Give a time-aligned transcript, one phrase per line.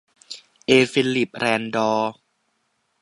[0.67, 1.91] เอ ฟิลลิป แรนดอ